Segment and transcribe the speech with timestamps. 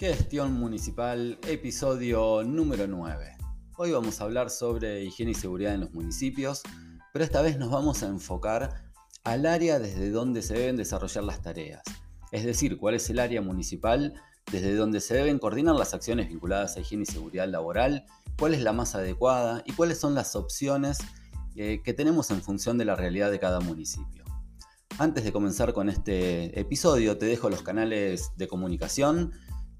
[0.00, 3.36] Gestión Municipal, episodio número 9.
[3.76, 6.62] Hoy vamos a hablar sobre higiene y seguridad en los municipios,
[7.12, 8.90] pero esta vez nos vamos a enfocar
[9.24, 11.82] al área desde donde se deben desarrollar las tareas,
[12.32, 14.14] es decir, cuál es el área municipal
[14.50, 18.06] desde donde se deben coordinar las acciones vinculadas a higiene y seguridad laboral,
[18.38, 20.96] cuál es la más adecuada y cuáles son las opciones
[21.56, 24.24] eh, que tenemos en función de la realidad de cada municipio.
[24.96, 29.32] Antes de comenzar con este episodio, te dejo los canales de comunicación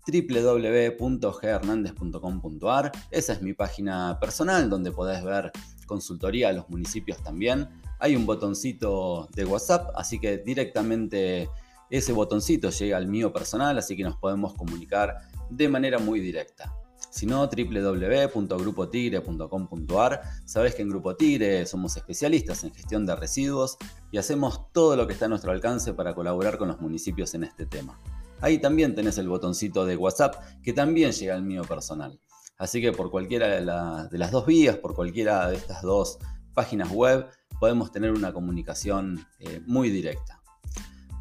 [0.06, 2.92] www.ghernandez.com.ar.
[3.10, 5.50] Esa es mi página personal donde podés ver
[5.86, 7.68] consultoría a los municipios también.
[7.98, 11.48] Hay un botoncito de WhatsApp, así que directamente
[11.90, 15.16] ese botoncito llega al mío personal, así que nos podemos comunicar
[15.50, 16.72] de manera muy directa.
[17.10, 20.20] Si no, www.grupotigre.com.ar.
[20.44, 23.78] Sabes que en Grupo Tigre somos especialistas en gestión de residuos
[24.12, 27.42] y hacemos todo lo que está a nuestro alcance para colaborar con los municipios en
[27.42, 27.98] este tema.
[28.40, 32.18] Ahí también tenés el botoncito de WhatsApp que también llega al mío personal.
[32.58, 36.18] Así que por cualquiera de, las dos vías, por cualquiera de estas dos
[36.52, 37.26] páginas web,
[37.58, 40.42] podemos tener una comunicación eh, muy directa.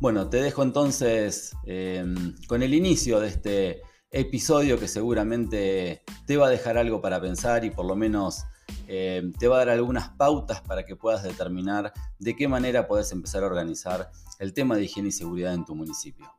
[0.02, 2.06] Bueno, te dejo entonces eh,
[2.48, 3.82] con el inicio de este
[4.12, 8.44] episodio que seguramente te va a dejar algo para pensar y por lo menos
[8.88, 13.12] eh, te va a dar algunas pautas para que puedas determinar de qué manera puedes
[13.12, 16.39] empezar a organizar el tema de higiene y seguridad en tu municipio.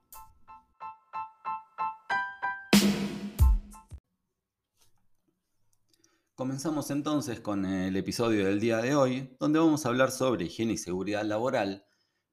[6.41, 10.73] Comenzamos entonces con el episodio del día de hoy, donde vamos a hablar sobre higiene
[10.73, 11.85] y seguridad laboral,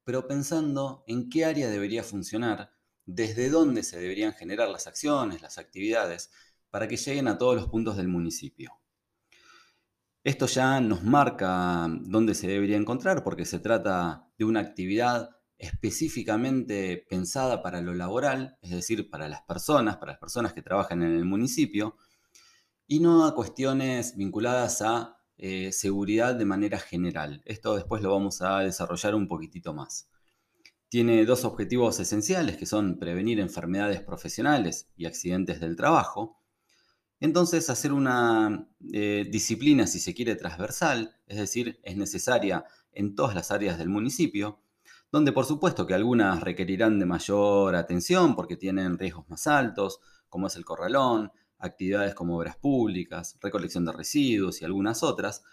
[0.05, 2.71] pero pensando en qué área debería funcionar,
[3.05, 6.31] desde dónde se deberían generar las acciones, las actividades,
[6.69, 8.79] para que lleguen a todos los puntos del municipio.
[10.23, 17.05] Esto ya nos marca dónde se debería encontrar porque se trata de una actividad específicamente
[17.09, 21.11] pensada para lo laboral, es decir, para las personas, para las personas que trabajan en
[21.11, 21.97] el municipio,
[22.87, 27.41] y no a cuestiones vinculadas a eh, seguridad de manera general.
[27.45, 30.09] Esto después lo vamos a desarrollar un poquitito más.
[30.89, 36.41] Tiene dos objetivos esenciales que son prevenir enfermedades profesionales y accidentes del trabajo.
[37.19, 43.35] Entonces hacer una eh, disciplina, si se quiere, transversal, es decir, es necesaria en todas
[43.35, 44.61] las áreas del municipio,
[45.11, 49.99] donde por supuesto que algunas requerirán de mayor atención porque tienen riesgos más altos,
[50.29, 55.43] como es el corralón, actividades como obras públicas, recolección de residuos y algunas otras,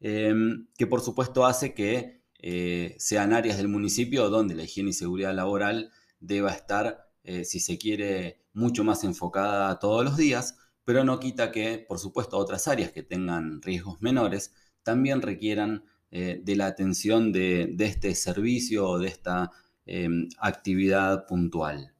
[0.00, 4.94] em, que por supuesto hace que eh, sean áreas del municipio donde la higiene y
[4.94, 11.04] seguridad laboral deba estar, eh, si se quiere, mucho más enfocada todos los días, pero
[11.04, 16.56] no quita que, por supuesto, otras áreas que tengan riesgos menores también requieran eh, de
[16.56, 19.50] la atención de, de, este servicio o de esta
[19.86, 21.91] em, actividad puntual.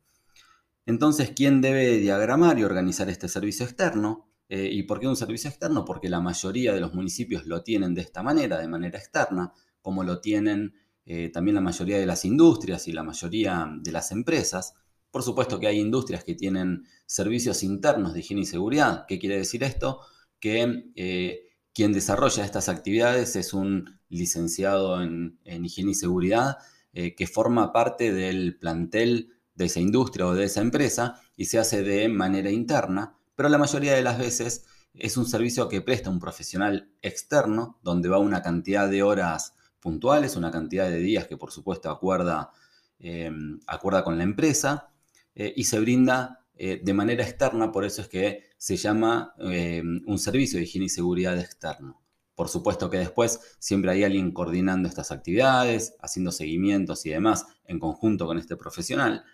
[0.87, 4.28] Entonces, ¿quién debe diagramar y organizar este servicio externo?
[4.48, 5.84] Eh, ¿Y por qué un servicio externo?
[5.84, 10.03] Porque la mayoría de los municipios lo tienen de esta manera, de manera externa, como
[10.04, 10.75] lo tienen
[11.06, 14.75] eh, también la mayoría de las industrias y la mayoría de las empresas.
[15.10, 19.04] Por supuesto que hay industrias que tienen servicios internos de higiene y seguridad.
[19.06, 20.00] ¿Qué quiere decir esto?
[20.41, 26.59] Que eh, quien desarrolla estas actividades es un licenciado en, en higiene y seguridad
[26.92, 31.83] que forma parte del plantel de esa industria o de esa empresa y se hace
[31.83, 34.65] de manera interna, pero la mayoría de las veces
[34.95, 40.37] es un servicio que presta un profesional externo, donde va una cantidad de horas puntuales,
[40.37, 42.51] una cantidad de días que por supuesto acuerda,
[42.99, 44.91] em, acuerda con la empresa
[45.35, 50.03] eh, y se brinda eh, de manera externa, por eso es que se llama em,
[50.07, 52.03] un servicio de higiene y seguridad externo.
[52.34, 57.79] Por supuesto que después siempre hay alguien coordinando estas actividades, haciendo seguimientos y demás en
[57.79, 59.25] conjunto con este profesional,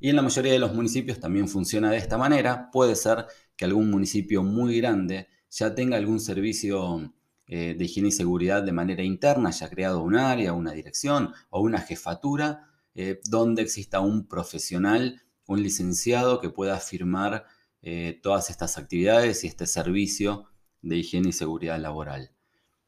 [0.00, 2.70] y en la mayoría de los municipios también funciona de esta manera.
[2.70, 7.12] Puede ser que algún municipio muy grande ya tenga algún servicio
[7.46, 11.62] eh, de higiene y seguridad de manera interna, haya creado un área, una dirección o
[11.62, 17.46] una jefatura eh, donde exista un profesional, un licenciado que pueda firmar
[17.80, 20.44] eh, todas estas actividades y este servicio
[20.82, 22.32] de higiene y seguridad laboral.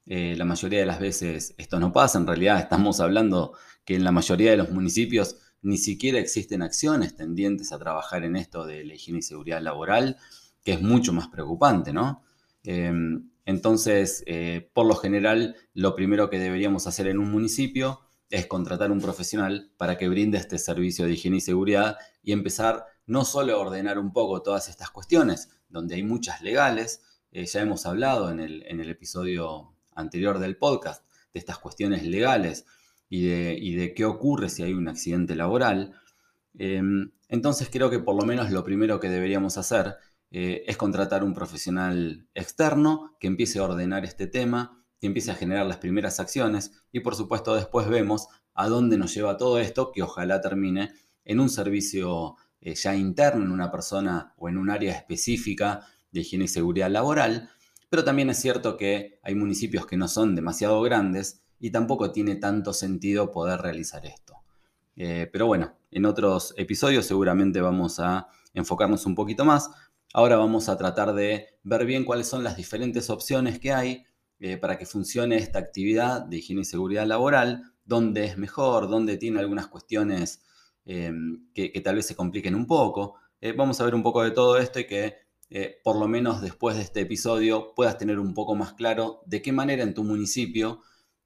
[0.04, 3.52] la mayoría de las veces esto no pasa, en realidad estamos hablando
[3.84, 8.36] que en la mayoría de los municipios ni siquiera existen acciones tendientes a trabajar en
[8.36, 10.16] esto de la higiene y seguridad laboral,
[10.64, 12.22] que es mucho más preocupante, ¿no?
[12.62, 18.46] Em, entonces, eh, por lo general, lo primero que deberíamos hacer en un municipio es
[18.46, 23.24] contratar un profesional para que brinde este servicio de higiene y seguridad y empezar no
[23.24, 27.02] solo a ordenar un poco todas estas cuestiones, donde hay muchas legales,
[27.32, 32.04] eh, ya hemos hablado en el, en el episodio anterior del podcast de estas cuestiones
[32.04, 32.66] legales,
[33.10, 36.00] y de, qué ocurre si hay un accidente laboral,
[36.54, 39.96] Em, entonces creo que por lo menos lo primero que deberíamos hacer
[40.30, 45.34] eh, es contratar un profesional externo que empiece a ordenar este tema, que empiece a
[45.34, 49.92] generar las primeras acciones y por supuesto después vemos a dónde nos lleva todo esto,
[49.92, 50.92] que ojalá termine
[51.24, 56.20] en un servicio eh, ya interno, en una persona o en un área específica de
[56.20, 57.50] higiene y seguridad laboral,
[57.88, 62.36] pero también es cierto que hay municipios que no son demasiado grandes y tampoco tiene
[62.36, 64.34] tanto sentido poder realizar esto.
[64.96, 69.70] Eh, pero bueno, en otros episodios seguramente vamos a enfocarnos un poquito más.
[70.12, 74.04] Ahora vamos a tratar de ver bien cuáles son las diferentes opciones que hay
[74.40, 79.18] eh, para que funcione esta actividad de higiene y seguridad laboral, dónde es mejor, dónde
[79.18, 80.42] tiene algunas cuestiones
[80.86, 83.16] em, que, que, tal vez se compliquen un poco.
[83.42, 85.28] Eh, vamos a ver un poco de todo esto y que
[85.82, 89.50] por lo menos después de este episodio, puedas tener un poco más claro de qué
[89.50, 90.80] manera en tu municipio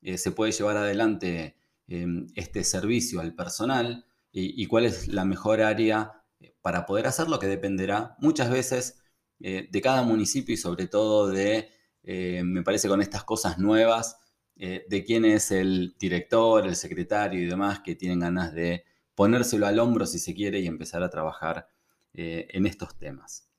[0.04, 1.56] eh, se puede llevar adelante
[1.88, 4.06] em, este servicio al personal
[4.36, 9.00] y, cuál es la mejor área eh, para poder hacerlo, que dependerá muchas veces
[9.38, 11.68] de cada municipio y sobre todo de,
[12.02, 14.16] me parece con estas cosas nuevas,
[14.56, 18.84] de quién es el director, el secretario y demás que tienen ganas de
[19.14, 21.68] ponérselo al hombro si se quiere y empezar a trabajar
[22.14, 23.53] en estos temas.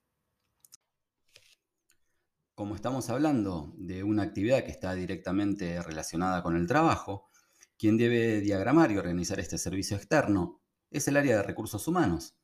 [2.56, 7.28] Como estamos hablando de una actividad que está directamente relacionada con el trabajo,
[7.78, 12.38] quien debe diagramar y organizar este servicio externo es el área de recursos humanos.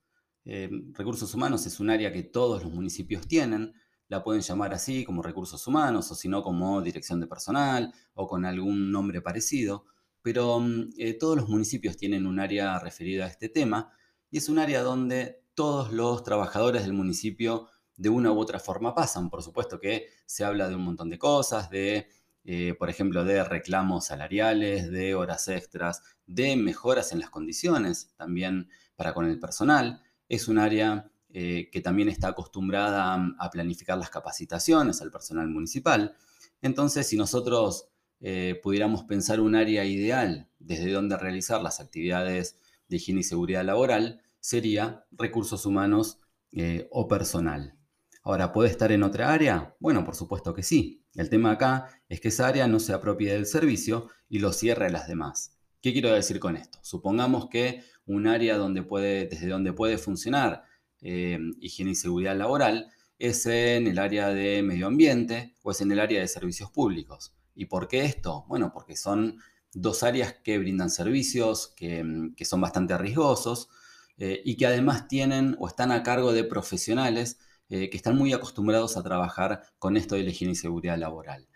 [0.43, 3.73] Eh, recursos humanos es un área que todos los municipios tienen,
[4.09, 8.27] la pueden llamar así como recursos humanos o si no como dirección de personal o
[8.27, 9.85] con algún nombre parecido,
[10.21, 13.93] pero mm, eh, todos los municipios tienen un área referida a este tema
[14.29, 18.95] y es un área donde todos los trabajadores del municipio de una u otra forma
[18.95, 19.29] pasan.
[19.29, 22.07] Por supuesto que se habla de un montón de cosas, de,
[22.43, 28.69] eh, por ejemplo, de reclamos salariales, de horas extras, de mejoras en las condiciones también
[28.95, 30.01] para con el personal.
[30.29, 36.15] Es un área eh, que también está acostumbrada a, planificar las capacitaciones al personal municipal.
[36.61, 37.89] Entonces, si nosotros
[38.19, 43.63] eh, pudiéramos pensar un área ideal desde donde realizar las actividades de higiene y seguridad
[43.63, 46.17] laboral, sería recursos humanos
[46.89, 47.80] o personal.
[48.23, 49.75] Ahora, ¿puede estar en otra área?
[49.79, 51.03] Bueno, por supuesto que sí.
[51.15, 54.85] El tema acá es que esa área no se apropie del servicio y lo cierre
[54.85, 55.57] a las demás.
[55.81, 56.77] ¿Qué quiero decir con esto?
[56.83, 60.63] Supongamos que un área donde puede, desde donde puede funcionar
[61.01, 65.91] eh, higiene y seguridad laboral es en el área de medio ambiente o es en
[65.91, 67.33] el área de servicios públicos.
[67.55, 68.45] ¿Y por qué esto?
[68.47, 69.39] Bueno, porque son
[69.73, 73.69] dos áreas que brindan servicios que, son bastante arriesgosos
[74.17, 77.39] eh, y que además tienen o están a cargo de profesionales
[77.73, 81.47] eh, que están muy acostumbrados a trabajar con esto de la higiene y seguridad laboral.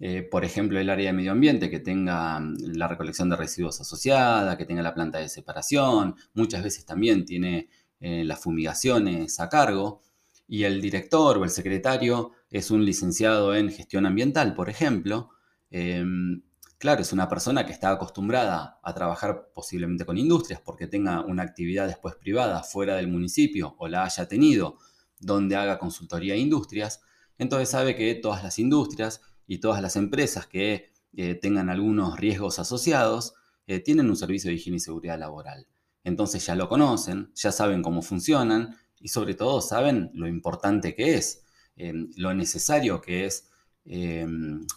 [0.00, 3.80] Eh, por ejemplo, el área de medio ambiente que tenga mm, la recolección de residuos
[3.80, 7.68] asociada, que tenga la planta de separación, muchas veces también tiene
[8.00, 10.02] eh, las fumigaciones a cargo,
[10.48, 15.30] y el director o el secretario es un licenciado en gestión ambiental, por ejemplo.
[15.70, 16.42] Em,
[16.78, 21.44] claro, es una persona que está acostumbrada a trabajar posiblemente con industrias porque tenga una
[21.44, 24.78] actividad después privada fuera del municipio o la haya tenido
[25.22, 27.00] donde haga consultoría a industrias,
[27.38, 32.58] entonces sabe que todas las industrias y todas las empresas que eh, tengan algunos riesgos
[32.58, 33.34] asociados
[33.66, 35.66] eh, tienen un servicio de higiene y seguridad laboral.
[36.04, 41.14] Entonces ya lo conocen, ya saben cómo funcionan y sobre todo saben lo importante que
[41.14, 41.44] es,
[41.76, 43.48] em, lo necesario que es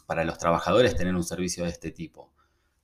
[0.08, 2.34] para los trabajadores tener un servicio de este tipo.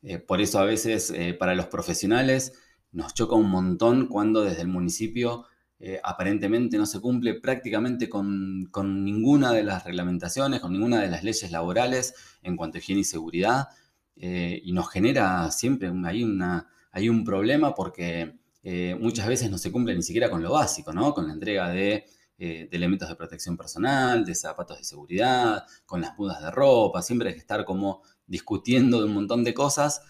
[0.03, 2.53] Eh, por eso a veces para los profesionales
[2.91, 5.45] nos choca un montón cuando desde el municipio
[5.83, 8.69] eh, aparentemente no se cumple prácticamente con,
[9.03, 13.03] ninguna de las reglamentaciones, con ninguna de las leyes laborales en cuanto a higiene y
[13.03, 13.69] seguridad,
[14.15, 19.57] eh, y nos genera siempre hay, una, hay un problema porque eh, muchas veces no
[19.57, 21.15] se cumple ni siquiera con lo básico, ¿no?
[21.15, 22.05] con la entrega de,
[22.37, 27.29] de, elementos de protección personal, de zapatos de seguridad, con las mudas de ropa, siempre
[27.29, 30.03] hay que estar como discutiendo de un montón de cosas,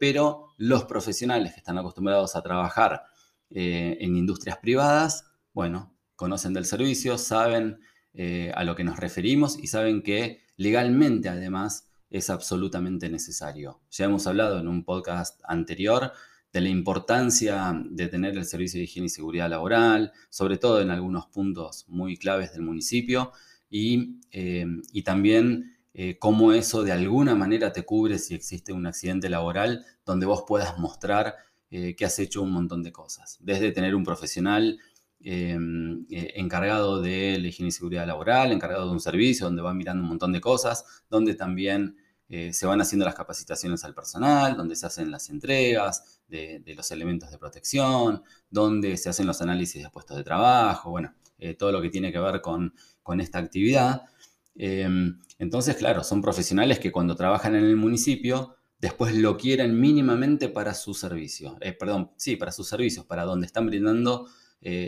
[0.00, 3.02] pero los profesionales que están acostumbrados a trabajar,
[3.50, 5.24] eh, en industrias privadas,
[5.54, 7.80] bueno, conocen del servicio, saben
[8.12, 13.80] eh, a lo que nos referimos y saben que legalmente además es absolutamente necesario.
[13.90, 16.12] Ya hemos hablado en un podcast anterior
[16.52, 20.90] de la importancia de tener el servicio de higiene y seguridad laboral, sobre todo en
[20.90, 23.32] algunos puntos muy claves del municipio,
[23.70, 24.66] y, eh,
[25.04, 25.74] también
[26.20, 30.78] cómo eso de alguna manera te cubre si existe un accidente laboral donde vos puedas
[30.78, 31.34] mostrar
[31.70, 34.80] eh, que has hecho un montón de cosas, desde tener un profesional
[35.20, 39.74] em, eh, encargado de la higiene y seguridad laboral, encargado de un servicio donde va
[39.74, 41.98] mirando un montón de cosas, donde también
[42.30, 46.90] eh, se van haciendo las capacitaciones al personal, donde se hacen las entregas de, los
[46.90, 51.12] elementos de protección, donde se hacen los análisis de puestos de trabajo, bueno,
[51.58, 52.72] todo lo que tiene que ver con,
[53.20, 54.02] esta actividad.
[54.54, 60.48] Em, entonces, claro, son profesionales que cuando trabajan en el municipio, después lo quieren mínimamente
[60.48, 64.28] para su servicio, eh, perdón, sí, para sus servicios, para donde están brindando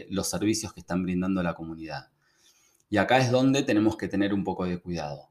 [0.09, 2.11] los servicios que están brindando a la comunidad.
[2.89, 5.31] Y acá es donde tenemos que tener un poco de cuidado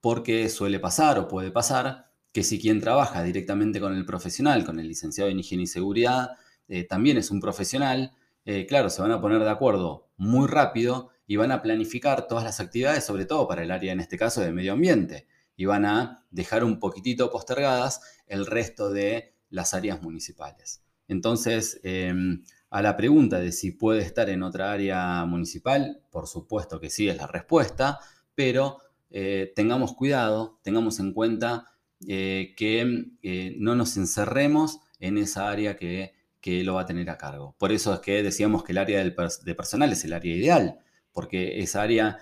[0.00, 4.78] porque suele pasar o puede pasar que si quien trabaja directamente con el profesional, con
[4.78, 6.30] el licenciado en higiene y seguridad,
[6.68, 8.12] eh, también es un profesional,
[8.44, 12.44] eh, claro, se van a poner de acuerdo muy rápido y van a planificar todas
[12.44, 15.26] las actividades, sobre todo para el área en este caso de medio ambiente,
[15.60, 20.82] y van a dejar un poquitito postergadas el resto de las áreas municipales.
[21.06, 26.80] Entonces, em, a la pregunta de si puede estar en otra área municipal, por supuesto
[26.80, 27.98] que sí es la respuesta,
[28.34, 28.78] pero
[29.10, 31.66] eh, tengamos cuidado, tengamos en cuenta
[32.08, 37.18] eh, que eh, no nos encerremos en esa área que, lo va a tener a
[37.18, 37.54] cargo.
[37.58, 40.78] Por eso es que decíamos que el área de personal es el área ideal,
[41.12, 42.16] porque esa área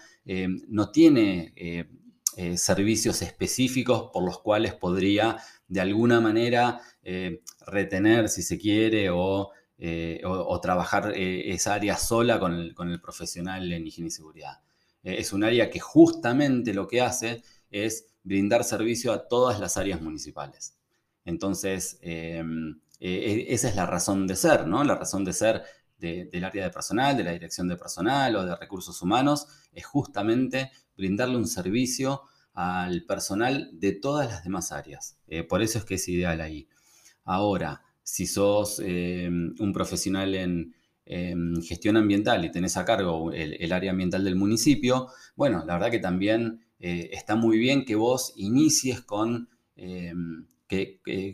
[0.67, 1.55] no tiene
[2.57, 6.81] servicios específicos por los cuales podría de alguna manera
[7.67, 9.51] retener, si se quiere, o,
[10.63, 14.61] trabajar esa área sola con el, con el profesional en higiene y seguridad.
[15.03, 19.77] Eh, es un área que justamente lo que hace es brindar servicio a todas las
[19.77, 20.77] áreas municipales.
[21.25, 22.43] Entonces, eh,
[23.01, 24.83] esa es la razón de ser, ¿no?
[24.85, 25.63] La razón de ser
[25.99, 30.71] del área de personal, de la dirección de personal o de recursos humanos, es justamente
[30.97, 32.23] brindarle un servicio
[32.59, 35.17] al personal de todas las demás áreas.
[35.29, 36.69] Eh, por eso es que es ideal ahí.
[37.25, 40.75] Ahora, si sos em, un profesional en,
[41.63, 46.01] gestión ambiental y tenés a cargo el, área ambiental del municipio, bueno, la verdad que
[46.01, 50.47] también eh, está muy bien que vos inicies con, em,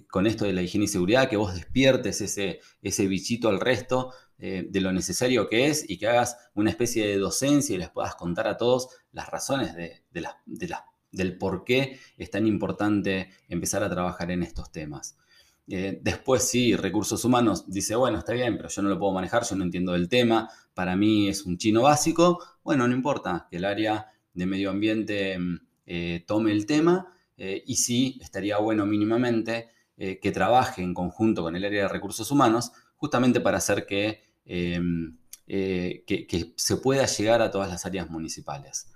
[0.09, 4.13] con esto de la higiene y seguridad, que vos despiertes ese, ese bichito al resto
[4.37, 7.91] eh, de lo necesario que es y que hagas una especie de docencia y les
[7.91, 10.03] puedas contar a todos las razones de,
[11.13, 15.17] del por qué es tan importante empezar a trabajar en estos temas.
[15.69, 19.45] Eh, después sí, recursos humanos dice, bueno, está bien, pero yo no lo puedo manejar,
[19.45, 22.43] yo no entiendo del tema, para mí es un chino básico.
[22.65, 27.77] Bueno, no importa que el área de medio ambiente mm, eh, tome el tema y
[27.77, 33.41] sí, estaría bueno mínimamente que trabaje en conjunto con el área de recursos humanos, justamente
[33.41, 38.91] para hacer que, em, que se pueda llegar a todas las áreas municipales.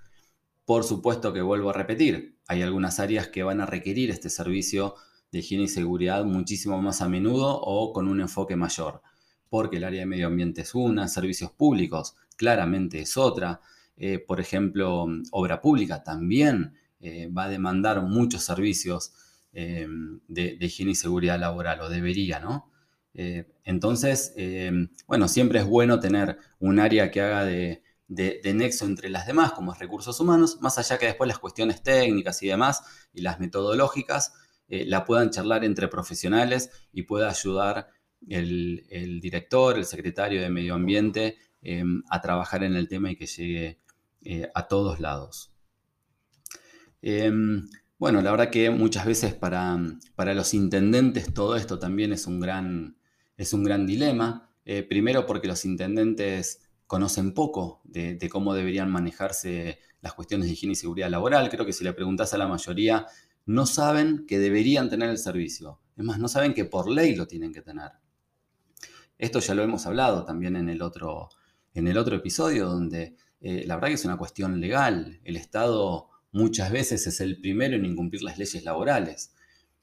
[0.65, 4.95] Por supuesto que vuelvo a repetir, hay algunas áreas que van a requerir este servicio
[5.31, 9.01] de higiene y seguridad muchísimo más a menudo o con un enfoque mayor,
[9.49, 13.59] porque el área de medio ambiente es una, servicios públicos claramente es otra,
[13.97, 19.13] eh, por ejemplo, obra pública también eh, va a demandar muchos servicios
[19.51, 19.87] eh,
[20.29, 22.71] de, higiene y seguridad laboral, o debería, ¿no?
[23.13, 24.33] Entonces,
[25.07, 29.53] bueno, siempre es bueno tener un área que haga de, de, nexo entre las demás,
[29.53, 33.39] como es recursos humanos, más allá que después las cuestiones técnicas y demás, y las
[33.39, 34.33] metodológicas,
[34.67, 37.89] eh, la puedan charlar entre profesionales y pueda ayudar
[38.27, 43.27] el, director, el secretario de Medio Ambiente em, a trabajar en el tema y que
[43.27, 43.79] llegue
[44.23, 45.53] eh, a todos lados.
[47.01, 49.77] Em, bueno, la verdad que muchas veces para,
[50.15, 52.97] para, los intendentes todo esto también es un gran,
[53.39, 54.51] es un gran dilema.
[54.65, 60.73] Eh, primero porque los intendentes conocen poco de, cómo deberían manejarse las cuestiones de higiene
[60.73, 61.49] y seguridad laboral.
[61.49, 63.07] Creo que si le preguntas a la mayoría,
[63.45, 65.79] no saben que deberían tener el servicio.
[65.95, 67.91] Es más, no saben que por ley lo tienen que tener.
[69.17, 71.29] Esto ya lo hemos hablado también en el otro,
[71.73, 75.21] en el otro episodio, donde eh, la verdad que es una cuestión legal.
[75.23, 79.33] El Estado muchas veces es el primero en incumplir las leyes laborales.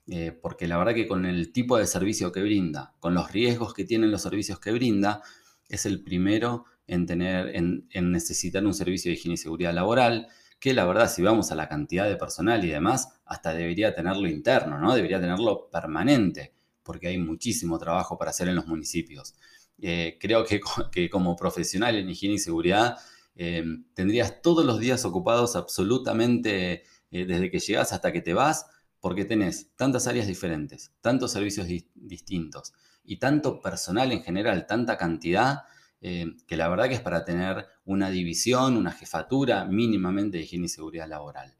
[0.08, 3.75] Eh, porque la verdad que con el tipo de servicio que brinda, con los riesgos
[3.75, 5.22] que tienen los servicios que brinda,
[5.68, 10.28] es el primero en, tener, en, necesitar un servicio de higiene y seguridad laboral,
[10.60, 14.28] que la verdad si vamos a la cantidad de personal y demás, hasta debería tenerlo
[14.28, 14.94] interno, ¿no?
[14.94, 19.34] Debería tenerlo permanente, porque hay muchísimo trabajo para hacer en los municipios.
[19.82, 22.96] Eh, creo que, como profesional en higiene y seguridad
[23.34, 28.66] eh, tendrías todos los días ocupados absolutamente desde que llegas hasta que te vas,
[29.06, 35.60] porque tenés tantas áreas diferentes, tantos servicios distintos y tanto personal en general, tanta cantidad
[36.00, 40.66] eh, que la verdad que es para tener una división, una jefatura mínimamente de higiene
[40.66, 41.54] y seguridad laboral.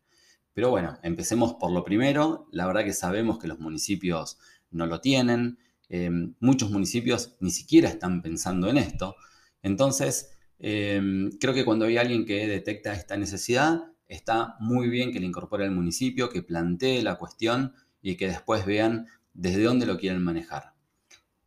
[0.55, 2.49] Pero bueno, empecemos por lo primero.
[2.51, 4.39] La verdad que sabemos que los municipios
[4.73, 5.61] no lo tienen.
[5.89, 6.11] Eh,
[6.41, 9.15] muchos municipios ni siquiera están pensando en esto.
[9.63, 15.21] Entonces, eh, creo que cuando hay alguien que detecta esta necesidad, está muy bien que
[15.21, 19.99] le incorpore al municipio, que plantee la cuestión y que después vean desde dónde lo
[19.99, 20.75] quieren manejar.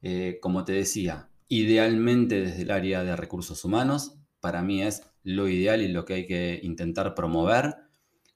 [0.02, 5.48] Eh, como te decía, idealmente desde el área de recursos humanos, para mí es lo
[5.48, 7.76] ideal y lo que hay que intentar promover,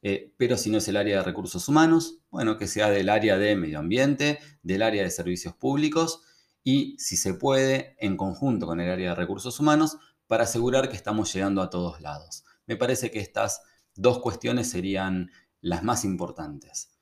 [0.02, 3.38] eh, pero si no es el área de recursos humanos, bueno, que sea del área
[3.38, 6.22] de medio ambiente, del área de servicios públicos
[6.64, 10.98] y, si se puede, en conjunto con el área de recursos humanos, para asegurar que
[10.98, 12.44] estamos llegando a todos lados.
[12.66, 13.62] Me parece que estas
[13.96, 15.32] dos cuestiones serían
[15.62, 16.94] las más importantes.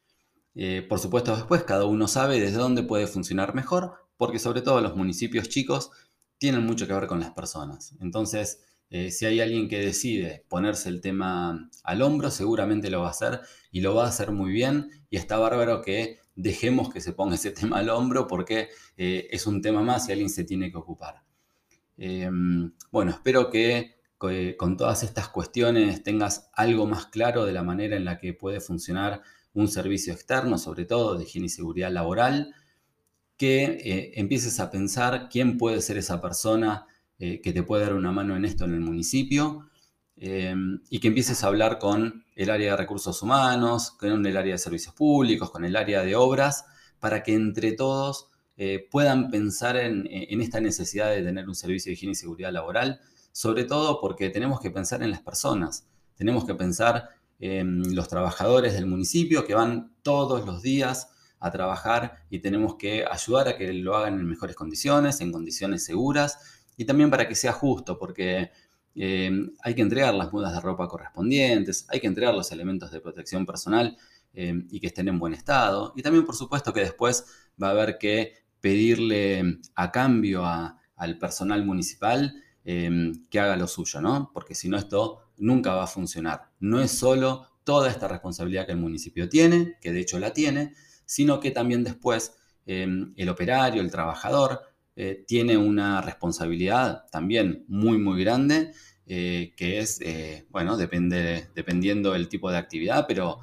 [0.55, 4.81] Eh, por supuesto, después cada uno sabe desde dónde puede funcionar mejor, porque sobre todo
[4.81, 5.91] los municipios chicos
[6.37, 7.95] tienen mucho que ver con las personas.
[7.99, 13.07] Entonces, eh, si hay alguien que decide ponerse el tema al hombro, seguramente lo va
[13.07, 14.89] a hacer y lo va a hacer muy bien.
[15.09, 19.47] Y está bárbaro que dejemos que se ponga ese tema al hombro porque eh, es
[19.47, 21.23] un tema más y alguien se tiene que ocupar.
[22.91, 24.00] bueno, espero que
[24.57, 28.59] con todas estas cuestiones tengas algo más claro de la manera en la que puede
[28.59, 29.21] funcionar
[29.53, 32.53] un servicio externo, sobre todo de higiene y seguridad laboral,
[33.37, 36.85] que eh, empieces a pensar quién puede ser esa persona
[37.17, 39.69] eh, que te puede dar una mano en esto en el municipio
[40.15, 40.55] eh,
[40.89, 44.57] y que empieces a hablar con el área de recursos humanos, con el área de
[44.57, 46.65] servicios públicos, con el área de obras,
[46.99, 48.27] para que entre todos
[48.91, 53.01] puedan pensar en, en esta necesidad de tener un servicio de higiene y seguridad laboral,
[53.31, 57.09] sobre todo porque tenemos que pensar en las personas, tenemos que pensar
[57.39, 61.09] en los trabajadores del municipio que van todos los días
[61.39, 65.83] a trabajar y tenemos que ayudar a que lo hagan en mejores condiciones, en condiciones
[65.83, 66.37] seguras
[66.77, 68.51] y también para que sea justo, porque
[68.95, 69.31] eh,
[69.63, 73.45] hay que entregar las mudas de ropa correspondientes, hay que entregar los elementos de protección
[73.45, 73.97] personal
[74.33, 75.93] eh, y que estén en buen estado.
[75.95, 77.25] Y también, por supuesto, que después
[77.61, 84.01] va a haber que pedirle a cambio al personal municipal eh, que haga lo suyo,
[84.01, 84.31] ¿no?
[84.33, 86.49] Porque si no, esto nunca va a funcionar.
[86.59, 90.73] No es solo toda esta responsabilidad que el municipio tiene, que de hecho la tiene,
[91.05, 94.61] sino que también después em, el operario, el trabajador,
[94.95, 98.73] eh, tiene una responsabilidad también muy, muy grande,
[99.05, 103.39] eh, que es, eh, bueno, depende, dependiendo del tipo de actividad, pero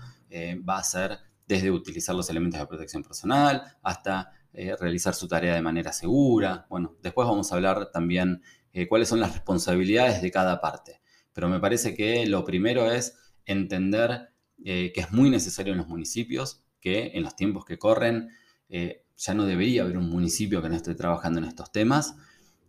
[0.69, 5.63] va a ser desde utilizar los elementos de protección personal hasta realizar su tarea de
[5.63, 6.67] manera segura.
[6.69, 8.43] Bueno, después vamos a hablar también
[8.87, 11.01] cuáles son las responsabilidades de cada parte.
[11.33, 14.29] Pero me parece que lo primero es entender
[14.65, 18.31] eh, que es muy necesario en los municipios, que en los tiempos que corren
[18.69, 22.17] eh, ya no debería haber un municipio que no esté trabajando en estos temas,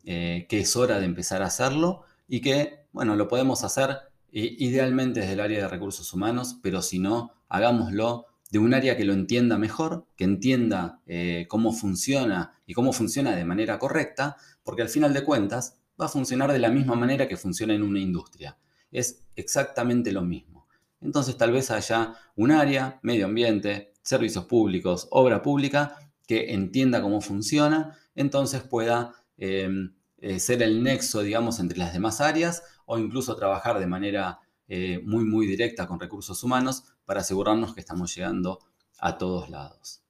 [0.06, 3.98] eh, que es hora de empezar a hacerlo y que, bueno, lo podemos hacer
[4.32, 9.04] idealmente desde el área de recursos humanos, pero si no, hagámoslo de un área que
[9.04, 11.02] lo entienda mejor, que entienda
[11.48, 16.10] cómo funciona y cómo funciona de manera correcta, porque al final de cuentas va a
[16.10, 18.58] funcionar de la misma manera que funciona en una industria.
[18.92, 20.68] Es exactamente lo mismo.
[21.02, 25.96] Entonces tal vez haya un área, medio ambiente, servicios públicos, obra pública,
[26.28, 32.22] que entienda cómo funciona, entonces pueda em, eh, ser el nexo, digamos, entre las demás
[32.22, 37.74] áreas o incluso trabajar de manera eh, muy, muy directa con recursos humanos para asegurarnos
[37.74, 38.60] que estamos llegando
[39.00, 40.04] a todos lados.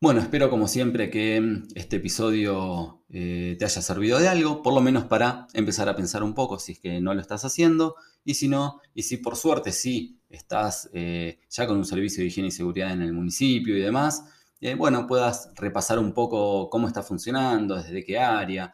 [0.00, 4.72] Bueno, espero como siempre que mm, este episodio eh, te haya servido de algo, por
[4.72, 7.96] lo menos para empezar a pensar un poco si es que no lo estás haciendo
[8.24, 12.28] y si no, y si por suerte sí estás eh, ya con un servicio de
[12.28, 14.22] higiene y seguridad en el municipio y demás,
[14.60, 18.72] eh, bueno, puedas repasar un poco cómo está funcionando, desde qué área,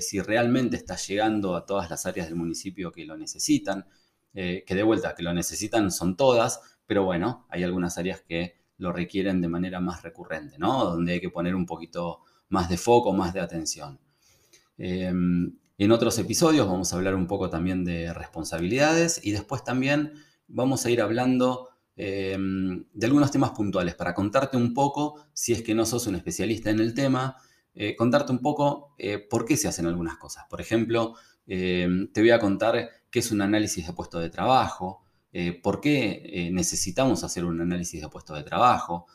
[0.00, 3.86] si realmente está llegando a todas las áreas del municipio que lo necesitan,
[4.34, 8.92] que de vuelta, que lo necesitan son todas, pero bueno, hay algunas áreas que lo
[8.92, 10.84] requieren de manera más recurrente, ¿no?
[10.84, 13.98] Donde hay que poner un poquito más de foco, más de atención.
[14.78, 20.12] Em, en otros episodios vamos a hablar un poco también de responsabilidades y después también
[20.48, 25.62] vamos a ir hablando em, de algunos temas puntuales para contarte un poco, si es
[25.62, 27.36] que no sos un especialista en el tema,
[27.74, 30.44] eh, contarte un poco eh, por qué se hacen algunas cosas.
[30.48, 31.14] Por ejemplo,
[31.46, 35.05] em, te voy a contar qué es un análisis de puesto de trabajo,
[35.38, 39.06] eh, por qué eh, necesitamos hacer un análisis de puesto de trabajo,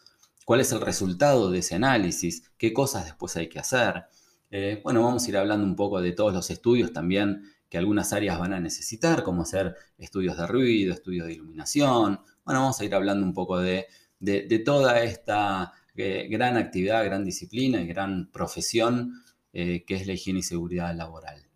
[0.45, 4.03] cuál es el resultado de ese análisis, qué cosas después hay que hacer.
[4.51, 8.13] Eh, bueno, vamos a ir hablando un poco de todos los estudios también que algunas
[8.13, 12.19] áreas van a necesitar, como hacer estudios de ruido, estudios de iluminación.
[12.45, 13.87] Bueno, vamos a ir hablando un poco de,
[14.19, 20.43] de toda esta gran actividad, gran disciplina y gran profesión que es la higiene y
[20.43, 21.47] seguridad laboral.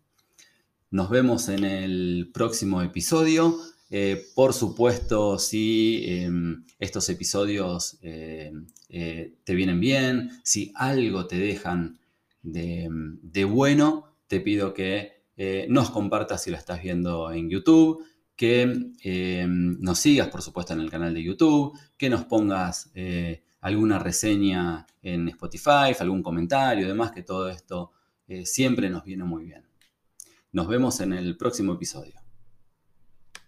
[0.90, 3.56] Nos vemos en el próximo episodio.
[3.88, 8.52] Eh, por supuesto, si em, estos episodios eh,
[8.88, 11.98] eh, te vienen bien, si algo te dejan
[12.42, 15.16] de, bueno, te pido que
[15.68, 18.04] nos compartas si lo estás viendo en YouTube,
[18.36, 22.90] que eh, nos sigas, por supuesto, en el canal de YouTube, que nos pongas
[23.60, 27.92] alguna reseña en Spotify, algún comentario, demás, que todo esto
[28.44, 29.66] siempre nos viene muy bien.
[30.52, 32.25] Nos vemos en el próximo episodio.